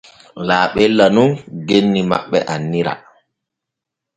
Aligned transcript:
Laaɓella 0.47 1.05
nun 1.15 1.29
genni 1.67 2.01
maɓɓe 2.09 2.37
annira. 2.53 2.93